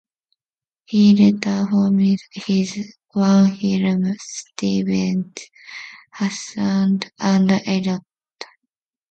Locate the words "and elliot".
7.19-8.01